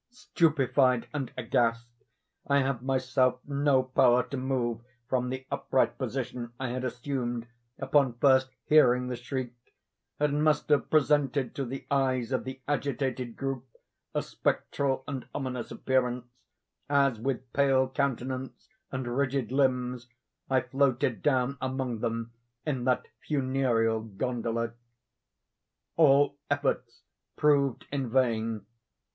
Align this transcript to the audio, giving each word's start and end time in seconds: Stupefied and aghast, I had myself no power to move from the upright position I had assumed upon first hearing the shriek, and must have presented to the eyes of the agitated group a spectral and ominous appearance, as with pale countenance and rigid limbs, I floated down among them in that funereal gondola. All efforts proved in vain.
Stupefied 0.09 1.07
and 1.13 1.31
aghast, 1.37 1.85
I 2.47 2.61
had 2.61 2.81
myself 2.81 3.37
no 3.45 3.83
power 3.83 4.23
to 4.29 4.35
move 4.35 4.81
from 5.07 5.29
the 5.29 5.45
upright 5.51 5.99
position 5.99 6.53
I 6.59 6.69
had 6.69 6.83
assumed 6.83 7.45
upon 7.77 8.13
first 8.13 8.49
hearing 8.65 9.09
the 9.09 9.15
shriek, 9.15 9.53
and 10.19 10.43
must 10.43 10.69
have 10.69 10.89
presented 10.89 11.53
to 11.53 11.65
the 11.65 11.85
eyes 11.91 12.31
of 12.31 12.45
the 12.45 12.61
agitated 12.67 13.37
group 13.37 13.67
a 14.15 14.23
spectral 14.23 15.03
and 15.07 15.27
ominous 15.35 15.69
appearance, 15.69 16.25
as 16.89 17.19
with 17.19 17.53
pale 17.53 17.87
countenance 17.87 18.69
and 18.91 19.05
rigid 19.05 19.51
limbs, 19.51 20.07
I 20.49 20.61
floated 20.61 21.21
down 21.21 21.59
among 21.61 21.99
them 21.99 22.31
in 22.65 22.85
that 22.85 23.05
funereal 23.27 23.99
gondola. 24.01 24.71
All 25.95 26.37
efforts 26.49 27.03
proved 27.35 27.85
in 27.91 28.09
vain. 28.09 28.65